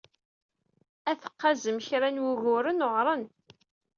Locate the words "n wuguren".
2.09-2.85